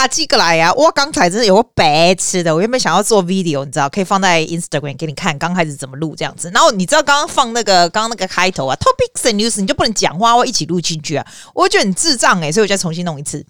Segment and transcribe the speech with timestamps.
[0.00, 0.72] 啊，寄过来呀！
[0.72, 6.50] 我刚才真的有个白痴的，我原本想要做 video，你知道，可以放在 Instagram 给你看，刚开始怎么录这样子。
[6.54, 13.44] 然后你知道刚刚放那个刚刚那个开头啊，Topics and News，你就不能讲话，我一起录进去啊，我觉得很智障诶、所以我再重新弄一次。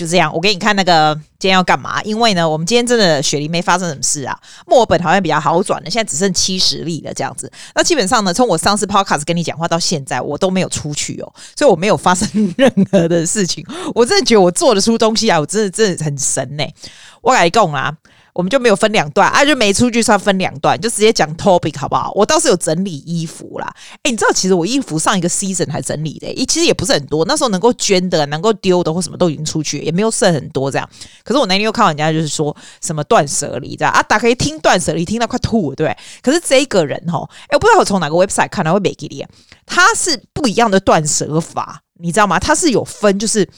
[0.00, 2.02] 就这样，我给你看那个今天要干嘛？
[2.04, 4.34] 因为呢，我们今天真的雪梨没发生什么事啊。
[4.66, 7.52] 墨尔本好像比较好转了，现在只剩七十例了这样子。
[7.74, 13.62] 那基本上呢，从我上次 podcast 跟你讲话到现在，我都没有出去哦，所以我没有发生任何的事情。
[13.94, 16.74] 我真的觉得我做得出东西啊，我真的真的很神呢、欸。
[17.20, 17.94] 我来讲啊。
[18.34, 22.12] 我们就没有分两段啊，就没出去算分两段，就直接讲 topic 好不好？
[22.14, 30.88] 我倒是有整理衣服啦，诶，你知道其实我衣服上一个 season 还整理的，诶，其实也不是很多，那时候能够捐的、能够丢的或什么都已经出去，也没有剩很多这样。
[31.24, 35.96] 可是我那天又看到人家就是说什么断舍离这样啊，打开听断舍离，听到快吐了，对。
[36.22, 39.26] 可是这个人齁，诶，我不知道我从哪个 website 看到会没给你，
[39.66, 42.38] 他是不一样的断舍法，你知道吗？
[42.38, 43.48] 他是有分，就是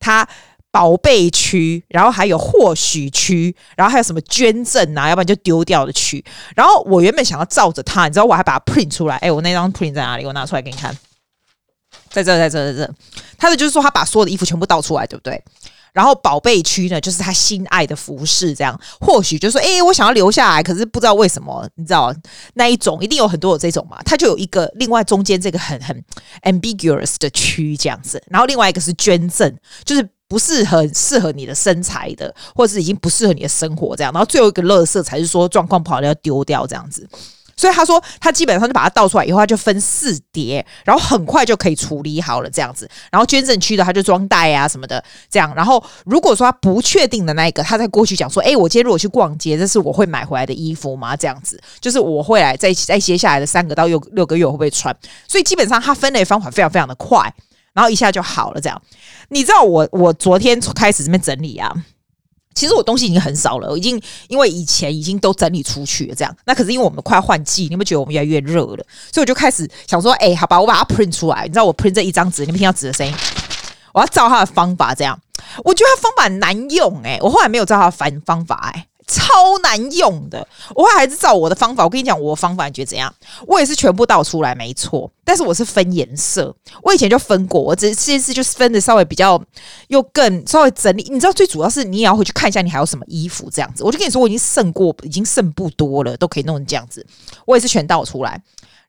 [0.00, 0.26] 他。
[0.74, 6.24] 宝贝区，然后还有或许区，然后还有什么捐赠啊，要不然就丢掉的区。
[6.56, 9.14] 然后我原本想要照着它，你知道，我还把它 print 出来。
[9.18, 10.26] 哎，我那张 print 在哪里？
[10.26, 10.92] 我拿出来给你看，
[12.10, 12.94] 在这，在这，在这。
[13.38, 15.40] 他的就是说，他把所有的衣服全部倒出来，对不对？
[15.92, 18.76] 然后宝贝区呢，就是他心爱的服饰，这样。
[19.00, 22.12] 或许就是说，哎，我想要留下来，可是不知道为什么，你知道
[22.54, 24.02] 那一种一定有很多有这种嘛？
[24.04, 26.04] 他就有一个另外中间这个很很
[26.42, 28.20] ambiguous 的区这样子。
[28.26, 30.08] 然后另外一个是捐赠，就是。
[30.34, 37.08] 不是很适合你的身材的，或者是已经不适合你的生活这样，然后最后一个垃圾才是说状况不好要丢掉这样子。
[37.56, 42.90] 所以他说他基本上就把它倒出来以后，他就分四叠，然后很快就可以处理好了这样子。
[43.12, 45.54] 然后捐赠区的他就装袋啊什么的这样。
[45.54, 51.14] 然后如果说他不确定的那一个，他再过去讲说，诶，我今天如果去逛街，这是我会买回来的衣服吗？
[51.14, 54.92] 这样子就是我会来在一起在接下来的三个到六六个月我会不会穿？
[55.28, 57.32] 所以基本上他分类方法非常非常的快。
[57.74, 58.82] 然后一下就好了，这样。
[59.28, 61.70] 你知道我我昨天开始这边整理啊，
[62.54, 66.36] 其实我东西已经很少了，我已经因为以前已经都整理出去了，这样。
[66.46, 68.86] 那可是因为我们快换季，你们觉得我们越来越热了？
[69.12, 71.42] 所以我就开始想说，哎，好吧，我把它 print 出来。
[71.42, 73.12] 你知道我 print 这一张纸，你们听到纸的声音？
[73.92, 75.18] 我要照他的方法，这样。
[75.64, 78.86] 我觉得他方法难用，哎，我后来没有照他的方方法，哎。
[79.06, 81.84] 超难用的，我还是照我的方法。
[81.84, 83.12] 我跟你讲，我方法你觉得怎样？
[83.46, 85.10] 我也是全部倒出来，没错。
[85.26, 89.42] 但是我是分颜色，我以前就分过，我只是这次就是分的稍微比较
[89.88, 91.02] 又更稍微整理。
[91.10, 93.82] 你知道，最主要是你也要回去看一下你还有什么衣服这样子。
[93.82, 97.04] 我就跟你说，我已经剩过，已经剩不多了，都可以弄成这样子。
[97.46, 98.40] 我也是全倒出来。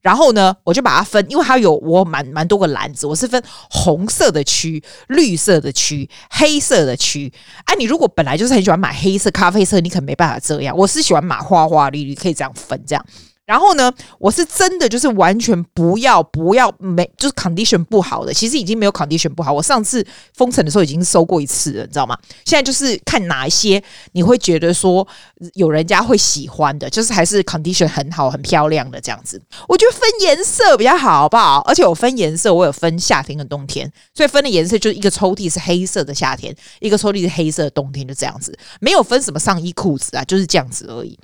[0.05, 7.33] 然后呢，我就把它分，因为它有我蛮蛮多个篮子，我是分红色的区、绿色的区、黑色的区。
[7.65, 10.77] 哎、啊，你如果本来就是很喜欢买黑色、咖啡色，你可能没办法这样。
[10.77, 13.03] 我是喜欢买花花绿绿，可以这样分这样。
[13.45, 19.53] 然后呢，我是真的就是完全不要不要没就是 condition 不好的，其实已经没有 condition 不好。
[19.53, 22.17] 我上次封城的时候已经收过一次了，你知道吗？
[22.43, 23.81] 现在就是看哪一些
[24.13, 25.07] 你会觉得说
[25.53, 29.39] 有人家会喜欢的，就是还是 condition 很好、很漂亮的这样子。
[29.67, 31.59] 我觉得分颜色比较好，好不好？
[31.67, 41.19] 而且我分颜色，我有分夏天跟冬天，所以分的颜色就是一个抽屉是黑色的夏天，一个抽屉是黑色的冬天，就这样子，没有分什么上衣裤子啊，就是这样子而已。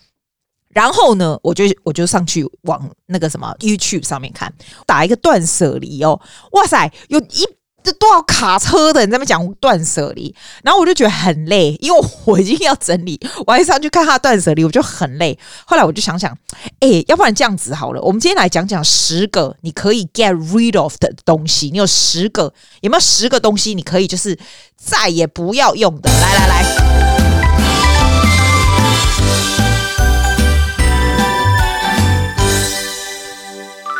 [0.74, 4.54] 然后呢，我就我就上去往那个什么 YouTube 上面看，
[4.86, 6.20] 打一个断舍离哦，
[6.52, 7.48] 哇塞，有一
[7.84, 15.36] 这多少卡车的人在那讲断舍离，然后我就觉得很累，因为我已经要整理，我还上去看他断舍离，我就很累。
[15.66, 16.32] 后来我就想想，
[16.80, 24.38] 哎，要不然这样子好了，我们今天来讲讲十个你可以 get rid of 的东西，你有十个，有没有十个东西你可以就是
[24.78, 26.09] 再也不要用的？
[26.12, 27.11] 来来来。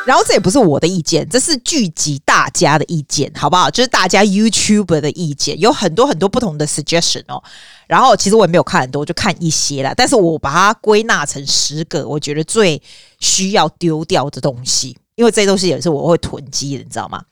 [0.04, 3.70] 然后这也不是我的意见，这是聚集大家的意见，好不好？
[3.70, 7.42] 就是大家 YouTube 的意见，有很多很多不同的 suggestion 哦。
[7.88, 9.94] 然后其实我也没有看很多，就看一些啦。
[9.96, 12.82] 但是我把它归纳成十个，我觉得最
[13.20, 17.24] 需要丢掉的东西，因为这些东西也是我会囤积的，你知道吗？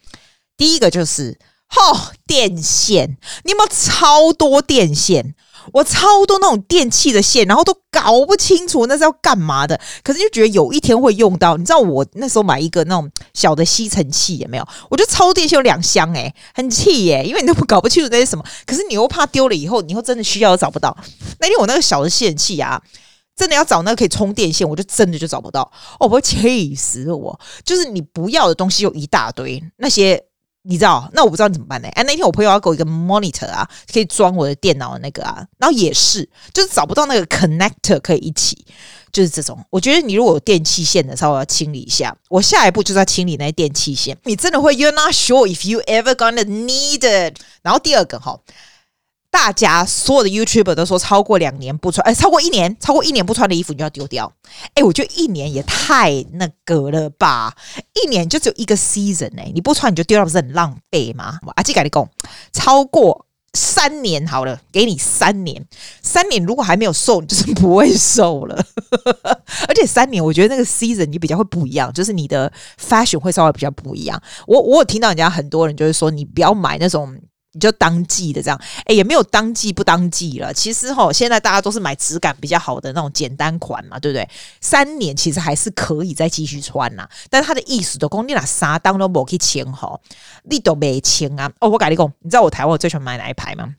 [0.55, 1.37] 第一个就是，
[1.75, 5.33] 哦，电线，你有没有超多电线？
[5.73, 11.57] 我超多那种电器的线，然后都搞不清楚那是要干嘛的，可是就觉得有一天会用到。
[11.57, 14.67] 你知道我那时候买一个那种小的吸尘器也没有？
[14.89, 18.43] 我就超电线有两箱诶、很气耶、因为你都不搞不清楚那是什么。
[18.65, 20.95] 可是你又怕丢了以后，你又真的需要找不到。
[21.39, 22.81] 那天我那个小的吸尘器啊，
[23.35, 25.61] 真的要找那个可以充电线，我就真的就找不到。
[25.99, 27.39] 哦，我会气死我！
[27.63, 30.28] 就是你不要的东西有一大堆，那些。
[30.63, 31.09] 你知道？
[31.13, 31.87] 那我不知道你怎么办呢？
[31.93, 38.65] 哎，那天我朋友要给我一个 monitor 啊，可以装我的电脑的那个啊，然后也是，就是找不到那个 connector 可以一起，
[39.11, 39.57] 就是这种。
[39.69, 42.15] 我觉得你如果有电器线的，稍微要清理一下。
[42.29, 44.17] 我下一步就是要清理那些电器线。
[44.25, 47.37] 你真的会，you're not sure if you ever gonna need it。
[47.61, 48.37] 然后第二个哈，
[49.31, 54.31] 大家所有的 YouTuber 都说，超过两年不穿，哎，超过一年，超过一年不穿的衣服你就要丢掉。
[54.73, 57.55] 哎，我觉得一年也太那个了吧？
[57.93, 61.39] 一年就只有一个 season 哎，你不穿你就丢掉，不是很浪费吗？
[61.55, 62.09] 阿基改你讲，
[62.51, 65.63] 超过三年好了，给你三年，
[66.01, 68.65] 三年如果还没有瘦，你就是不会瘦了。
[69.67, 74.21] 而且三年，我觉得那个 season 你比较会不一样，就是你的 fashion 会稍微比较不一样。
[74.47, 77.15] 我我有听到人家很多人就是说，你不要买那种。
[77.53, 80.53] 你就当季的这样，哎、也没有当季不当季了。
[80.53, 84.29] 其实哈，现在大家都是买质感比较好的那种简单款嘛，对不对？
[84.61, 87.09] 三年其实还是可以再继续穿呐。
[87.29, 89.99] 但是他的意思都讲，你拿啥当都没去签吼，
[90.43, 91.51] 你都没签啊。
[91.59, 93.75] 哦，我改你讲，你知道我台湾我最喜欢买哪一排吗？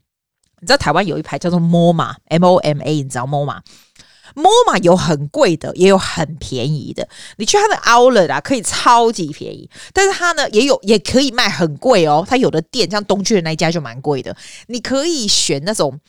[0.63, 3.27] 你知道台湾有一排叫做 MoMA，M O M A，你知道
[4.35, 7.09] MoMA 有很贵的，也有很便宜的。
[7.37, 12.25] 你去它的 Outlet 啊，可以超级便宜，但是它呢也有也可以卖很贵哦。
[12.29, 14.37] 它有的店像东区的那一家就蛮贵的，
[14.67, 16.01] 你可以选那种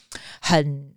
[0.41, 0.91] 很。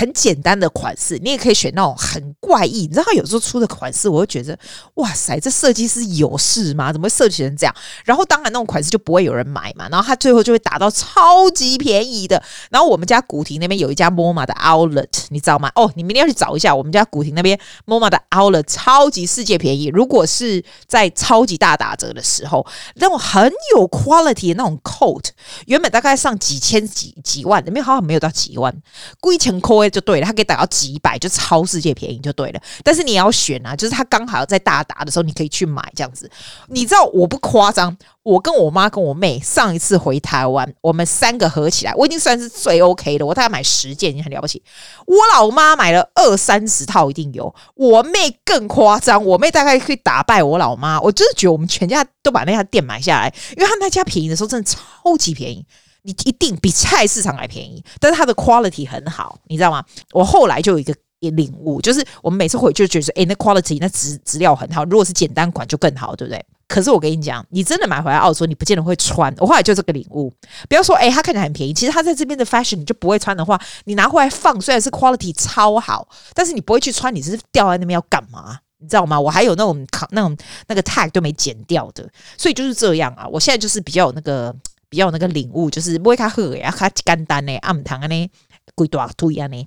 [0.00, 2.86] 很简单的款式，你也可以选那种很怪异。
[2.86, 4.58] 你知道他有时候出的款式，我会觉得
[4.94, 6.90] 哇塞，这设计师有事吗？
[6.90, 7.74] 怎么会设计成这样？
[8.06, 9.86] 然后当然那种款式就不会有人买嘛。
[9.90, 12.42] 然后他最后就会打到超级便宜的。
[12.70, 15.70] 然后我们家古亭那边有一家 MoMA 的 Outlet，你知道吗？
[15.74, 19.88] 哦，你明天要去找一下我们家古亭那边 MoMA 的 Outlet，超级世界便宜。
[19.88, 25.26] 如果是在超级大打折的时候，那种很有 quality 的那种 coat，
[25.66, 28.74] 原本大概上几千几几万，里面好像没有到几万，
[29.20, 29.89] 贵成扣。
[29.90, 32.60] 就对了，它可以打到几百，就超世界便宜就对了。
[32.84, 36.30] 但是你要选啊，就是它刚好在大打的时候，你可以去买这样子。
[36.68, 43.26] 你知道我不夸张，我跟我妈跟我妹上一次回台湾，我们三个合起来，我已经算是最 OK 的。
[43.26, 44.62] 我大概买十件已经很了不起。
[45.06, 51.00] 我老妈买了二三十套一定有，我妹更夸张，我妹大概可以打败我老妈。
[51.00, 55.64] 我真的觉得我们全家都把那家店买下来，因为他那家便宜的时候真的超级便宜。
[56.02, 59.84] 你一定比菜市场还便宜，但是它的 quality 很好，你知道吗？
[60.12, 66.42] 我后来就有一个领悟，就是我们每次回去就觉得，诶，那 quality 那质质料很好，如果是简单款就更好，对不对？
[66.66, 69.34] 可是我跟你讲，你真的买回来澳洲，你不见得会穿。
[69.38, 70.32] 我后来就这个领悟，
[70.68, 78.56] 不要说，诶，它看起来很便宜，其实它在这边的 fashion 你就不会穿的话，你拿回来放，虽然是 quality 超好，但是你不会去穿，你是掉在那边要干嘛？
[78.78, 79.20] 你知道吗？
[79.20, 80.34] 我还有那种扛那种
[80.68, 82.08] 那个 tag 都没剪掉的，
[82.38, 83.26] 所以就是这样啊。
[83.26, 84.54] 我现在就是比较有那个。
[84.90, 88.30] 比较有那个领悟，就是不会卡喝呀，卡简单呢，暗糖啊呢，
[88.74, 89.66] 贵大土一样呢。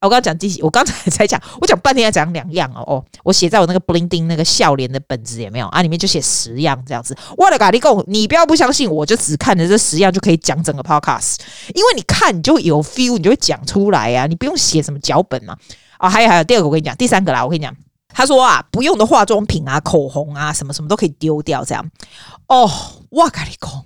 [0.00, 7.14] 我刚刚讲第，我刚才才讲，我讲半天要讲两样哦哦，我写在我那个 bling ding 那个笑脸的本子也没有啊，里面就写十样这样子。
[7.36, 11.36] 我的咖喱贡，你不要不相信，我就只看着这十样就可以讲整个 podcast，
[11.74, 15.54] 因为你看你就有 feel，你就会讲出来呀、啊，你不用写什么脚本嘛。
[15.98, 17.76] 啊，还有还有，第二个我跟你讲，第三个啦，我跟你讲，
[18.08, 21.90] 他说啊，不用的化妆品啊，口红啊，什么什么都可以丢掉这样。
[22.46, 22.70] 哦，
[23.10, 23.84] 哇咖喱贡。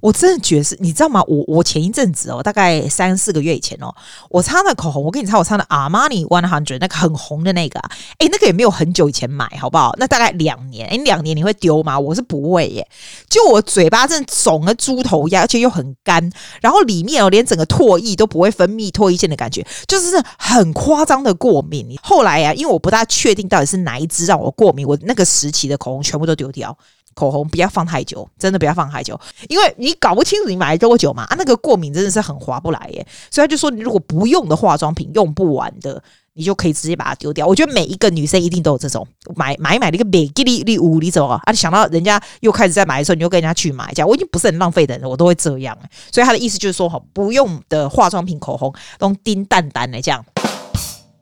[0.00, 1.22] 我真的觉得是，你知道吗？
[1.26, 3.94] 我我前一阵子哦，大概三四个月以前哦，
[4.28, 7.80] 我擦那口红，我跟你擦，我擦的 Armani One Hundred 那个很红的那个，
[8.18, 9.94] 哎，那个也没有很久以前买，好不好？
[9.98, 11.98] 那大概两年，哎，两年你会丢吗？
[11.98, 12.86] 我是不会耶。
[13.28, 16.30] 就我嘴巴真的肿了猪头一样，而且又很干，
[16.60, 21.96] 然后里面哦，连整个唾液都不会分泌唾液腺的感觉，就是很夸张的过敏。
[22.02, 26.76] 后来呀、啊，因为我不大确定到底是哪一支让我过敏，我那个时期的口红全部都丢掉。
[27.14, 31.24] 口红不要放太久，真的不要放太久，因为你搞不清楚你买了多久嘛。
[31.24, 33.06] 啊，那个过敏真的是很划不来耶。
[33.30, 36.02] 所以他就说，你如果不用的化妆品用不完的，
[36.32, 37.46] 你就可以直接把它丢掉。
[37.46, 41.40] 我觉得每一个女生一定都有这种买买买那个美吉利利五，你走啊？
[41.44, 45.76] 啊，想到人家又开始在买的时候，你就跟人家去买，这样我已经不是很浪费的人，我都会这样。
[46.12, 50.24] 所以他的意思就是说，哈，不用的化妆品、口红都叮淡淡的这样，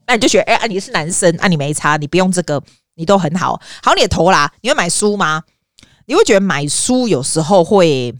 [0.07, 2.62] 那你就觉得，哎、啊，你是男生，啊，你没差，你不用这个，
[2.95, 3.61] 你都很好。
[3.83, 5.42] 好，你的头啦，你会买书吗？
[6.08, 8.14] 你会觉得买书有时候会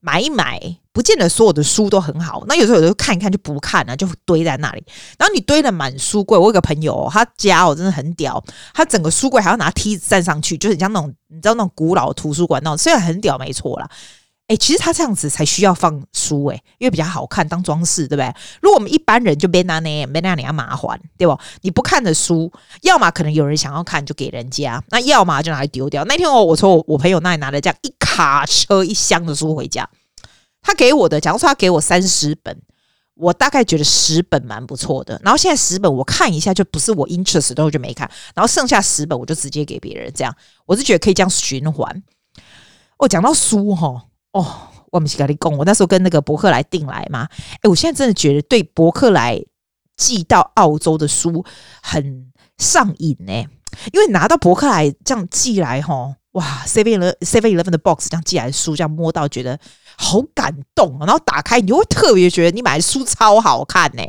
[0.00, 0.60] 买一买，
[0.92, 2.44] 不见得所有的书都很好。
[2.48, 4.84] 那有时候有时候看一看就不看了，就堆在那里。
[5.16, 8.42] 然后你堆了满书柜，我有个朋友，他家哦真的很屌，
[8.74, 13.88] 他整个书柜还要拿梯子站上去，就是像那种你知道那种古老图书馆那种，虽然很屌，没错啦。
[14.48, 18.32] 哎、其实他这样子才需要放书诶、因为比较好看，当装饰，对不对？
[18.62, 21.36] 如果我们一般人就别拿那，别拿你要麻烦，对不？
[21.62, 26.04] 你不看的书，要么可能有人想要看就给人家，那要么就拿来丢掉。
[26.04, 29.88] 那天我我从我朋友那里拿了这样一卡车一箱的书回家，
[30.62, 32.56] 他给我的，假如说他给我三十本，
[33.14, 35.20] 我大概觉得十本蛮不错的。
[35.24, 38.08] 然后现在十本我看一下就不是我 interest 的，我就没看。
[38.32, 40.32] 然后剩下十本我就直接给别人，这样
[40.66, 42.04] 我是觉得可以这样循环。
[42.98, 44.04] 哦，讲到书哈。
[44.36, 47.26] 哦，我们是跟你讲，我那时候跟那个博客来订来嘛，
[47.62, 49.42] 诶，我现在真的觉得对博客来
[49.96, 51.42] 寄到澳洲的书
[51.82, 53.32] 很上瘾呢，
[53.94, 59.58] 因为拿到博客来这样寄来，哈，哇，seven eleven 的 box 这样寄来的书，这样摸到觉得
[59.96, 64.02] 好感动，然后打开你就会特别觉得你买的书超好看呢、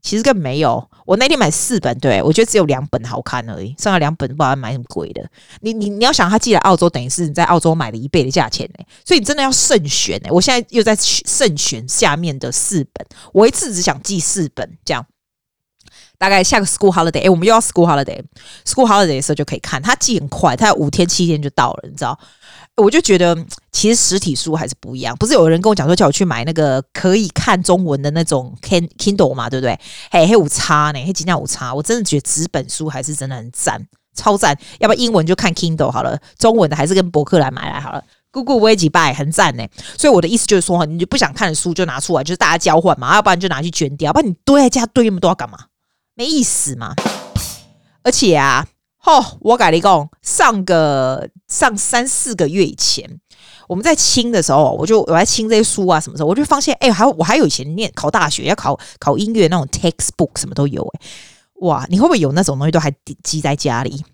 [0.00, 5.24] 其实更没有，我那天买四本，对，我觉得只有两本好看而已，剩下两本不知道买什么鬼的。
[5.60, 10.28] 你你你要想，他寄来澳洲，等于是你在澳洲买了一倍的价钱呢，所以你真的要慎选呢。
[10.30, 15.06] 我现在又在慎选下面的四本，我一次只想寄四本，这样。
[16.18, 22.18] 大概下个 school holiday，哎，我们又要 school holiday，school holiday 的时候就可以看，它寄很快，它五天七天就到了，你知道？
[22.76, 23.36] 我就觉得
[23.72, 25.16] 其实实体书还是不一样。
[25.16, 29.78] 不是有人跟我讲说叫我去买那个可以看中文的那种 Kindle 嘛，对不对？
[30.10, 34.56] 嘿，嘿，五叉呢，嘿，几两五叉，我真的觉得纸本书还是真的很赞，超赞。
[34.78, 38.04] 要不然英文就看 Kindle 好了，中文的还是跟博客来买来好了。
[38.30, 39.66] Google 维基百很赞呢。
[39.96, 45.58] 所以我的意思就是说，你就不想看的书就拿出来，就是大家交换嘛，要不然就拿去捐掉，不然你堆在家堆那么多要干嘛？
[46.14, 46.94] 没意思嘛！
[48.02, 48.66] 而且啊，
[49.06, 53.08] 哦，我跟你讲，上个上三四个月以前，
[53.68, 61.00] 我们在清的时候，我就我在清这些书啊，什么时候我就发现，哎、还我还有以前念考大学要考考音乐那种 textbook 什么都有、欸，哎，
[61.60, 64.04] 哇，你会不会有那种东西都还积在家里？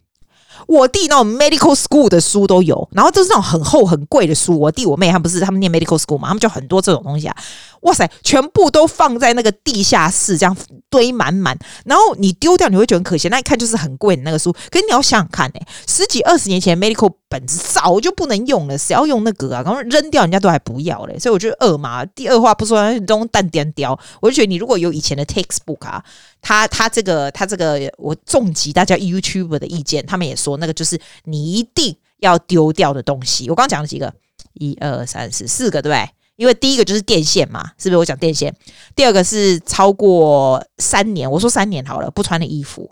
[0.68, 4.60] 我弟那种 medical school 的书都有，然后都是那种很厚很贵的书。
[4.60, 7.36] 我弟我妹他们不是他们念 medical school 嘛，他们就很多这种东西啊。
[7.82, 10.56] 哇塞，全部都放在那个地下室，这样
[10.88, 11.58] 堆满满。
[11.84, 13.28] 然后你丢掉，你会觉得很可惜。
[13.28, 14.52] 那一看就是很贵的那个书。
[14.70, 19.62] 可是你要想想看，哎，十几二十年前 medical 本子早就不能用了，谁要用那个啊？
[19.64, 21.18] 然后扔掉，人家都还不要嘞。
[21.18, 23.98] 所以我觉得二嘛，第二话不说，这种淡点雕。
[24.20, 26.02] 我就觉得你如果有以前的 textbook 啊，
[26.40, 33.50] 他他这个他这个，我重击大家 YouTube 的意见，他们也说那个就是你一定要丢掉的东西。
[33.50, 34.14] 我刚刚讲了几个，
[34.54, 36.08] 一二三四四个，对不对？
[36.36, 37.98] 因为第一个就是电线嘛，是不是？
[37.98, 38.54] 我讲电线。
[38.96, 42.90] 第二个是超过三年，我说三年好了，不穿的衣服。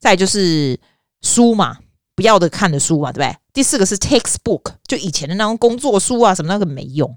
[0.00, 0.78] 再就是
[1.22, 1.78] 书嘛，
[2.16, 3.38] 不要的看的书嘛，对不对？
[3.54, 7.16] 第四个是 textbook，就以前的那种工作书啊，什么那个没用。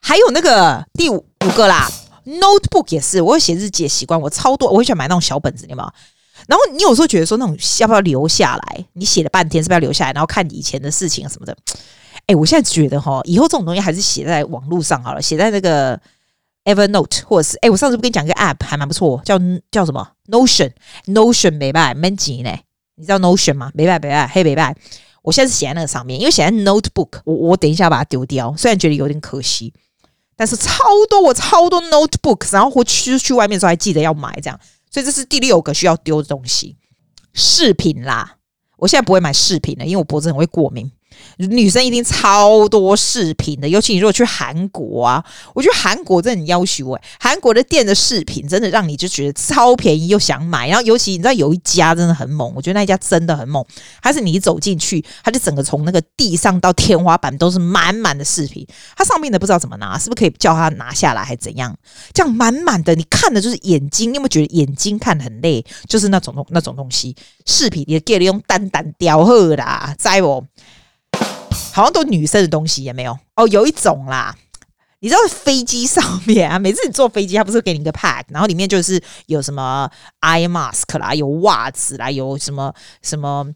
[0.00, 1.90] 还有那个第五五个啦
[2.24, 5.92] ，notebook 也是，我有写日记的习惯，我超多，我会喜欢买那种小本子，你有没有？
[6.46, 8.84] 然后你有时候觉得说那种要不要留下来？
[8.92, 10.12] 你写了半天是不是要留下来？
[10.12, 11.56] 然后看以前的事情什么的。
[12.26, 16.00] 哎、我现在觉得哈，以后这种东西还是写在网络上好了，写在那个
[16.64, 19.38] Evernote 或者是哎、我上次不跟你讲一个 App 还蛮不错，叫
[19.70, 22.50] 叫什么 Notion，Notion 没办法，蛮紧呢。
[22.96, 23.70] 你知道 Notion 吗？
[23.74, 24.76] 没办法，没办法，黑没办。
[25.22, 29.72] 我现在是写在那个上面，因为写在 Notebook，我我等一下把它丢掉，虽然觉得有点可惜，
[30.34, 30.72] 但是超
[31.08, 34.58] 多我超多 Notebook，然后我去去外面的时候还记得要买这样，
[34.90, 36.76] 所以这是第六个需要丢的东西，
[37.34, 38.36] 饰品啦。
[38.78, 40.90] 我现在不会买饰品了，因为我脖子很会过敏。
[41.38, 53.64] 女生一定超多饰品的，尤其你如果去韩国啊，我觉得韩国真的很要求哎，韩国的店的饰品真的让你就觉得超便宜又想买，然后尤其你知道有一家真的很猛，我觉得那一家真的很猛，
[54.02, 61.76] 还是你一走进去，它就整个从那个地上到天花板都是满满的饰品，它上面的不知道怎么拿，是不是可以叫他拿下来还怎样？
[62.14, 65.64] 这样满满的，你看的就是眼睛，你有没有觉得眼睛看很累？
[65.88, 69.64] 就是那种那种东西，饰品也给你用单单雕刻的，
[69.98, 70.44] 在不？
[71.76, 74.34] 好像都女生的东西也没有哦，有一种啦，
[75.00, 79.90] 你知道飞机上面啊， 每次你坐飞机，他不是给你一个 pack，然后里面就是有什么
[80.22, 83.46] eye mask 啦，有袜子啦，有什么什么。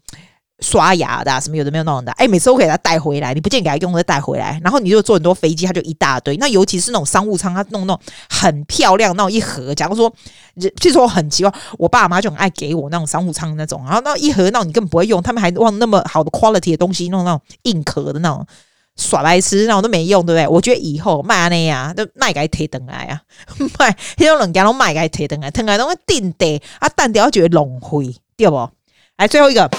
[0.61, 4.59] 刷牙的、啊、什么有的没有那种的，哎，每次都给他带回来，你不见给他用，再带回来。
[4.63, 6.37] 然后你就坐很多飞机，他就一大堆。
[6.37, 9.73] 那尤其是那种商务舱，他弄那种很漂亮那种一盒。
[9.73, 10.13] 假如说，
[10.79, 18.45] 据说很奇怪，我爸妈就很爱给我那种商务舱那种，然后那一盒那你根本不会用，他们还往那么好的 quality 的东西弄那种硬壳的那种
[18.97, 20.47] 耍白痴，那种都没用，对不对？
[20.47, 23.21] 我觉得以后卖那呀，都卖给推登来啊，
[23.79, 28.69] 卖那种人家都卖给推登来，推来都会定的啊，但掉觉得浪费，对不？
[29.17, 29.69] 来最后一个。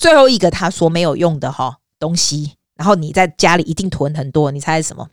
[0.00, 5.06] 最后一个他说没有用的哈东西，然后你在家里一定囤很多，你猜是什么？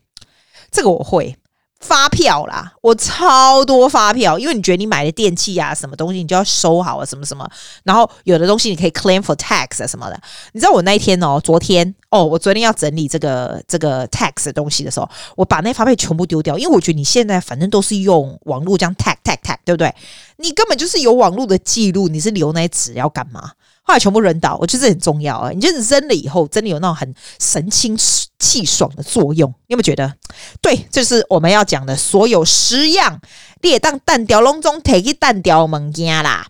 [0.72, 1.36] 这个我会
[1.82, 7.46] 发票啦，我超多发票，因为你觉得你买的电器啊什么东西，你就要收好啊什么什么，
[7.84, 10.18] 然后有的东西你可以 claim for tax 啊什么的。
[10.54, 19.94] 你知道我那一天哦，昨天哦，我昨天要整理这个这个 tax 的东西的时候，我把那发票全部丢掉，因为我觉得你现在反正都是用网络这样 tag tag tag，对不对？
[20.38, 23.52] 你根本就是有网络的记录，你是留那些纸要干嘛？
[23.88, 25.50] 后来全部扔倒，我觉得这很重要啊！
[25.52, 27.96] 你就是扔了以后，真的有那种很神清
[28.38, 30.14] 气爽的作用，你有没有觉得？
[30.62, 33.22] 对，这、就是我们要讲的所有十样
[33.62, 36.48] 列当单条拢总提去单条物件啦。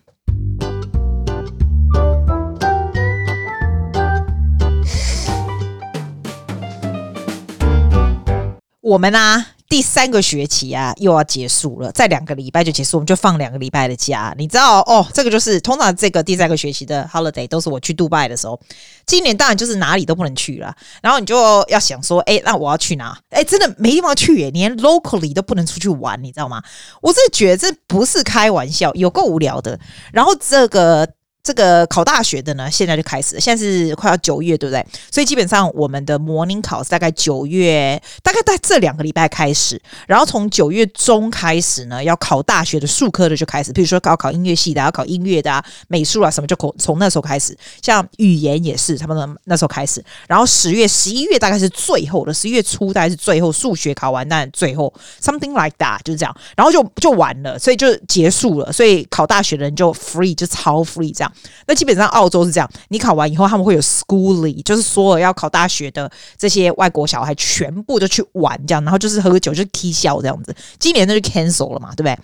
[8.80, 14.34] 我们啊，第三个学期啊，又要结束了，在两个礼拜就结束，我们就放两个礼拜的假。
[14.38, 18.58] 你知道哦，这个就是通常这个第三个学期的 holiday 都是我去杜拜的时候。
[19.04, 21.36] 今年当然就是哪里都不能去了，然后你就
[21.68, 23.18] 要想说，哎，那我要去哪？
[23.28, 26.62] 哎，真的没地方去耶，连 locally 都不能出去玩，你知道吗？
[27.02, 29.78] 我是觉得这不是开玩笑，有够无聊的。
[30.12, 31.06] 然后这个。
[31.48, 34.86] 这个考大学的呢，现在就开始了，现在是快要九月，对不对？
[35.10, 47.56] 所以基本上我们的模拟考是大概九月，大概在这两个礼拜开始，然后从九月中开始呢，要考大学的数科的就开始，比如说高考音乐系的，要考音乐的啊，美术啊什么，就从从那时候开始。
[47.80, 50.04] 像语言也是，他们的那时候开始。
[50.26, 58.70] 然后十月、十一月大概是最后的，十一月初大概是最后，数学考完，但最后 something like that 就是这样，然后就就完了，所以就结束了。
[58.70, 61.32] 所以考大学的人就 free，就超 free 这样。
[61.66, 70.54] 那基本上澳洲是这样，你考完以后他们会有 schoolly，就是所有要考大学的这些外国小孩全部都去玩这样，然后就是喝酒，就是踢笑这样子。
[70.78, 72.18] 今年那就 cancel 了嘛，对不对？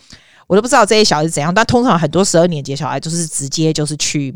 [0.47, 4.35] 我都不知道这些小孩是怎样，但通常很多十二年级的小孩就是直接就是去。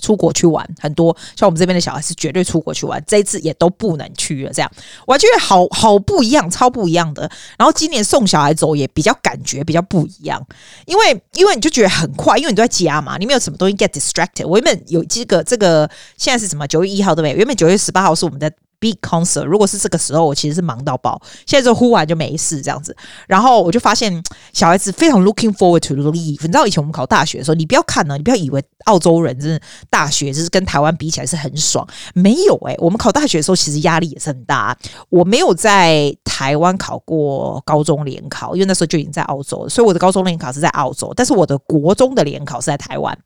[0.00, 4.52] 出国去玩，很多像我们这边的小孩是绝对出国去玩，这一次也都不能去了。
[4.52, 4.70] 这样，
[5.06, 7.30] 我觉得好好不一样，超不一样的。
[7.58, 10.44] 然后今年送小孩走也比较感觉比较不一样，
[10.86, 14.46] 因为因为你就觉得很快，因为你都在家嘛，你没有什么东西 get distracted。
[14.46, 16.66] 我原本有这个这个现在是什么？
[16.66, 17.36] 九月一号对不对？
[17.36, 18.52] 原本九月十八号是我们的。
[18.78, 21.20] Big concert，如果是这个时候，我其实是忙到爆。
[21.46, 22.94] 现在就忽然就没事这样子，
[23.26, 26.38] 然后我就发现小孩子非常 looking forward to leave。
[26.42, 34.76] 你知道以前我们考大学的时候，你不要看呢，你不要以为澳洲人真的大学就是跟台湾比起来是很爽，没有诶、我们考大学的时候其实压力也是很大。
[35.08, 43.18] 我没有在台湾考过高中联考，因为那时候就已经在澳洲了，所以我的高中联考是在澳洲，但是我的国中的联考是在台湾。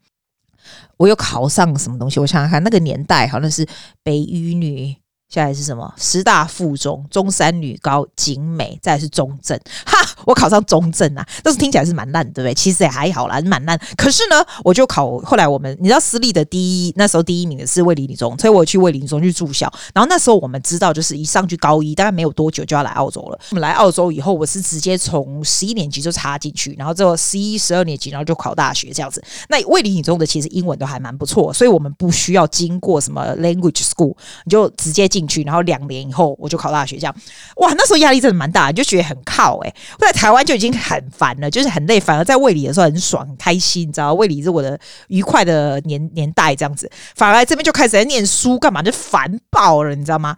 [0.96, 2.20] 我有考上什么东西？
[2.20, 3.66] 我想想看，那个年代好像是
[4.02, 4.94] 北一女。
[5.30, 5.94] 下来是什么？
[5.96, 9.56] 师大附中、中山女高、景美，再是中正。
[9.86, 11.24] 哈，我考上中正啊！
[11.44, 12.52] 但是听起来是蛮烂，对不对？
[12.52, 13.78] 其实也还好啦，蛮烂。
[13.96, 15.18] 可是呢，我就考。
[15.20, 19.72] 后来我们，你知道私立的第一，那时候第一名的是卫理女中，所以我去卫理女中去住校。
[19.94, 23.38] 然后那时候我们知道，就是一上去高一，大概没有多久就要来澳洲了。
[23.50, 29.22] 我们来澳洲以后，我是直接从十一年级就插进去，然后之后十一、十二年级，然后就考大学这样子。
[29.48, 35.19] 那卫理女中的其实英文都还蛮不错，所以我们不需要经过什么 language school，你就直接进。
[35.20, 37.14] 进去，然后两年以后我就考大学，这样
[37.56, 44.78] 哇，那时候压力真的蛮大，就觉得很靠哎、我在台湾就已经很烦了，就是很累，反而在胃里的时候很爽、很开心，你知道，胃里是我的
[45.08, 46.90] 愉快的年年代，这样子。
[47.14, 50.34] 反而这边就开始在念书，干嘛就烦爆了，你知道吗？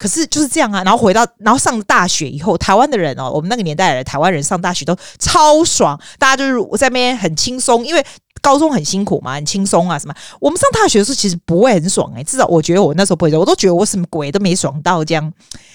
[0.00, 0.82] 可是就是这样啊。
[0.82, 8.04] 然后回到，然后上大学以后，台湾的人哦，我们那个年代的台湾人上大学都超爽，大家就是我在那边很轻松，因为。
[8.42, 10.14] 高中很辛苦嘛，很轻松啊，什么？
[10.40, 15.30] 我们上大学的时候其实不会很爽诶、至少我觉得我那时候不会，我都觉得我什么鬼都没爽到这样。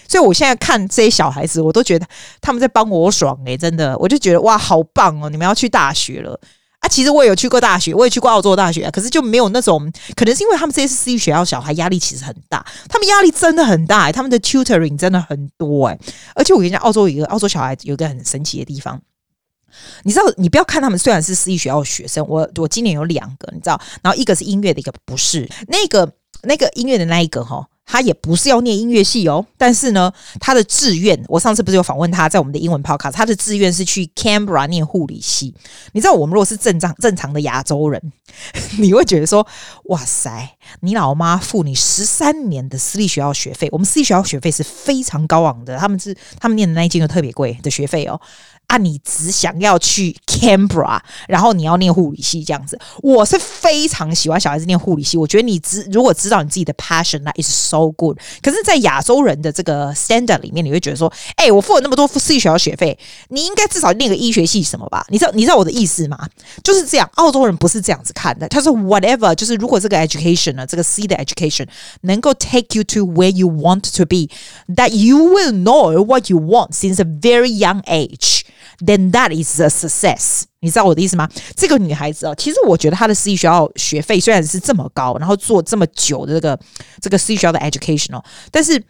[0.08, 2.08] 所以我现在看这些小孩子，我都觉得
[2.42, 5.30] 他们在帮我爽诶、真的，我就觉得哇，好棒哦！
[5.30, 6.40] 你们要去大学了？
[6.96, 16.00] 其实我也有去过大学，我也去过澳洲大学，可是就没有那种，可能是因为他们这些是私立学校，小孩压力其实很大，他们压力真的很大、他们的 tutoring 真的很多诶、
[16.36, 19.02] 而且我跟你讲，澳洲有一个澳洲小孩有一个很神奇的地方。
[20.04, 25.50] 你知道，你不要看他们虽然是私立学校的学生，我我今年有两个，你知道，然后一个是音乐的，一个不是。
[25.68, 26.10] 那个
[26.44, 35.54] 那个音乐的那一个哈，他也不是要念音乐系哦，但是呢，他的志愿，我上次不是有访问他在我们的英文 podcast，他的志愿是去 Canberra 念护理系。
[35.94, 38.02] 你知道，我们如果是正常正常的亚洲人，
[38.80, 39.46] 你会觉得说，
[39.86, 48.20] 哇塞，你老妈付你十三年的私立学校学费，我们私立学校学费是非常高昂的，他们是他们念的那一间就特别贵的学费哦。
[48.68, 55.18] 啊，你只想要去 Canberra，然后你要念护理系这样子，我是非常喜欢小孩子念护理系。
[55.18, 58.18] 我觉得你知如果知道你自己的 passion，那 is so good。
[58.42, 62.98] 可是，在亚洲人的这个 standard 里面，你会觉得说，哎、欸，我付了那么多私立学校学费，
[63.30, 65.06] 你应该至少念个医学系什么吧？
[65.10, 66.18] 你知道你知道我的意思吗？
[66.64, 68.48] 就是这样，澳洲人不是这样子看的。
[68.48, 71.68] 他说 whatever，就是如果这个 education 呢，这个 C 的 education
[72.02, 76.72] 能够 take you to where you want to be，that you will know what you want
[76.72, 78.42] since a very young age。
[78.80, 81.30] Then that is a success，你知道我的意思吗？
[81.56, 86.60] 这个女孩子哦，其实我觉得她的私立学校学费虽然是这么高，然后做这么久的这个
[87.02, 88.84] 这个私立学校的 education 哦，但是。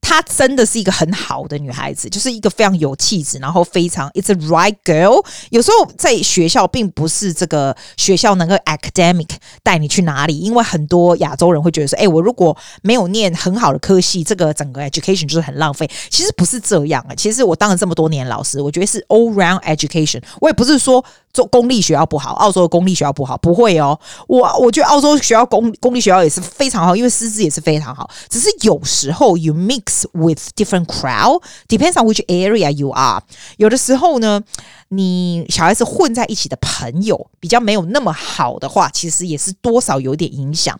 [0.00, 5.24] 她真的是一个很好的女孩子，就是一个非常有气质，然后非常 it's a right girl。
[5.50, 9.28] 有时候在学校并不是这个学校能够 academic
[9.62, 15.88] 带你去哪里，因为很多亚洲人会觉得说，哎，我如果没有念很好的科系，这个整个 education 就是很浪费。
[16.08, 20.22] 其实不是这样啊，其实我当了这么多年老师，我觉得是 all round education。
[20.40, 23.98] 我也不是说做公立学校不好，澳洲的公立学校不好，不会哦。
[24.26, 28.10] 我我觉得澳洲学校公公立学校也是非常好，因为师资也是非常好。
[28.28, 33.22] 只是有时候 you mix with different crowd，depends on which area you are。
[33.56, 34.42] 有的时候呢，
[34.88, 40.78] 你小孩子混在一起的朋友比较没有那么好的话，其实也是多少有点影响。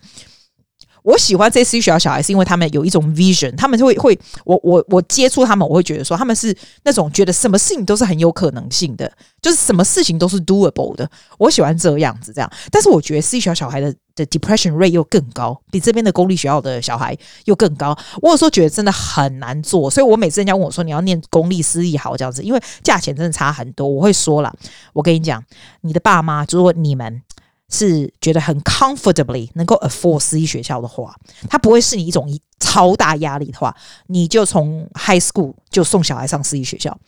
[1.09, 11.11] 我喜欢这些私立学校小孩，是因为他们有一种 vision，他们会会我我我接触他们，我会觉得说他们是那种觉得什么事情都是很有可能性的，就是什么事情都是 doable 的。
[11.39, 17.17] 我喜欢这样子这样，但是我觉得私立学校小孩的的 depression rate 又更高，比这边的公立学校的小孩
[17.47, 17.97] 又更高。
[18.21, 23.89] 我有时候觉得真的很难做，所以我每次人家问我说，你要念公立私立好这样子，因为价钱真的差很多。
[23.89, 24.55] 我会说了，
[24.93, 25.43] 我跟你讲，
[25.81, 27.23] 你的爸妈如果你们。
[27.71, 31.15] 是觉得很 comfortably 能够 afford 私立学校的话，
[31.49, 32.27] 它不会是你一种
[32.59, 33.77] 超大压力的话，
[34.07, 36.99] 你就从 high school 就送小孩上私立学校，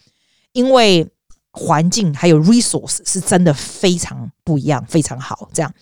[0.52, 1.08] 因为
[1.52, 5.74] 环境还有 resource 是真的非常不一样，非常好，这样。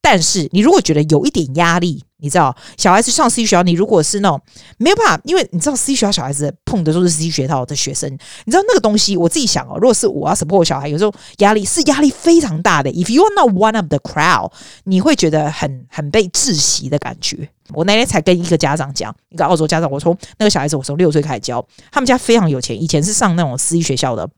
[0.00, 4.40] 但是你如果觉得有一点压力，你知道小孩子上私立学校，你如果是那种
[4.78, 8.10] 没有办法，因为你知道私立学校小孩子碰的都是私立学校的学生，
[8.44, 12.90] 你知道那个东西，我自己想哦，如果是我要 support 小孩，有时候压力是压力非常大的。
[12.90, 14.52] If you are not one of the crowd，
[14.84, 17.48] 你会觉得很很被窒息的感觉。
[17.74, 24.28] 我那天才跟一个家长讲，一个澳洲家长，我从那个小孩子，我从六岁开始教，他们家非常有钱，以前是上那种私立学校的。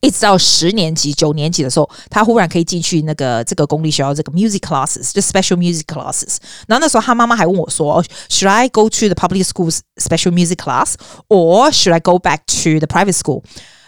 [0.00, 6.36] 一直到十年级、九年级的时候，他忽然可以进去那个这个公立学校这个 music classes，就 special music classes。
[6.66, 10.94] 然后那时候他妈妈还问我说：“Should I go to the public schools special music class,
[11.28, 13.42] or should I go back to the private school？”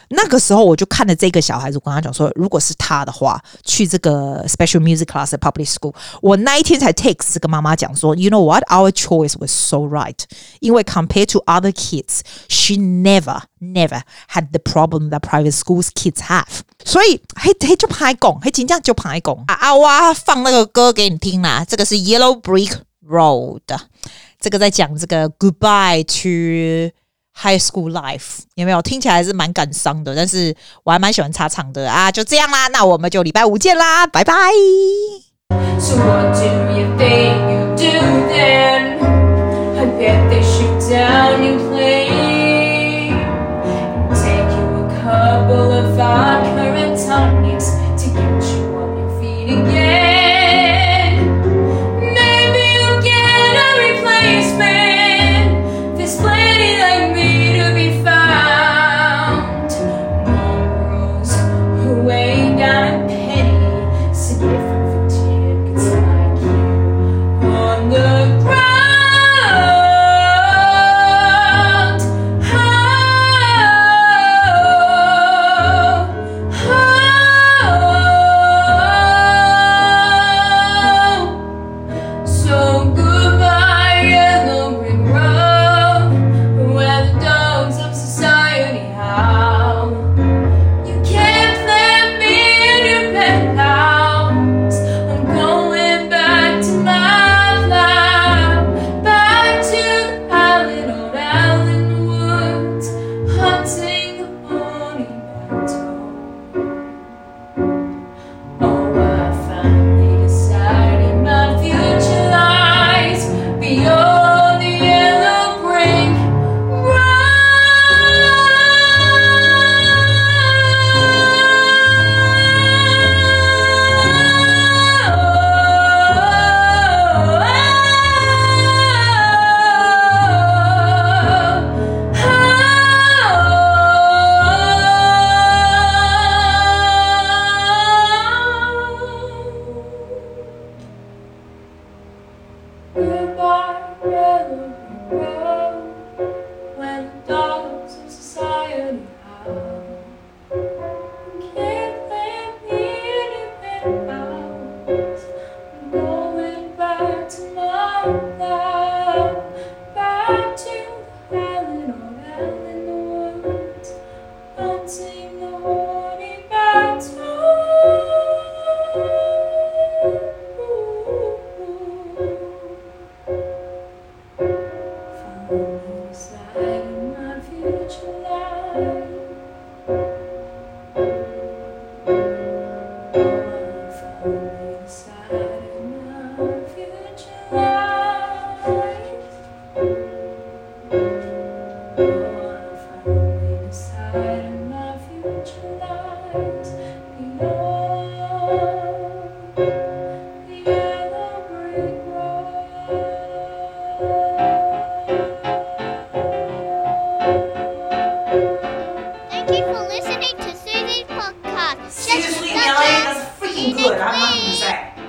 [0.09, 9.77] 那个时候我就看着这个小孩子，我跟他讲说，如果是他的话，去这个 special music class at public school，我那一天才 text 这个妈妈讲说，you know what, our choice was so
[9.77, 10.19] right，
[10.59, 19.73] 因为 compared to other kids，she never never had the problem that private schools kids have，所以嘿嘿就拍拱，嘿真正就拍拱啊啊！
[19.73, 22.73] 我放那个歌给你听啦，这个是 Yellow Brick
[23.07, 23.61] Road，
[24.39, 26.93] 这个在讲这个 goodbye to。
[27.40, 30.12] High school life 有没有听起来是蛮感伤的？
[30.16, 32.10] 但是我还蛮喜欢他唱的啊！
[32.10, 34.34] 就这样啦，那我们就礼拜五见啦，拜拜。
[35.78, 37.92] So what do you think you do
[38.28, 38.98] then?
[39.78, 43.14] I bet they shoot down your plane
[44.02, 46.47] and take you a couple of hours.